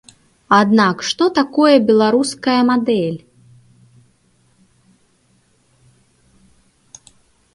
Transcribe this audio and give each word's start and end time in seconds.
Аднак 0.59 1.03
што 1.09 1.25
такое 1.39 1.73
беларуская 1.89 2.55
мадэль? 2.69 3.19